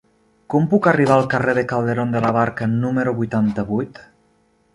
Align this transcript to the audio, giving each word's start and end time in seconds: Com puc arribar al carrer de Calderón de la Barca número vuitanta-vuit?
Com 0.53 0.63
puc 0.69 0.87
arribar 0.91 1.17
al 1.17 1.27
carrer 1.33 1.55
de 1.59 1.65
Calderón 1.73 2.15
de 2.15 2.23
la 2.25 2.33
Barca 2.39 2.69
número 2.75 3.15
vuitanta-vuit? 3.21 4.03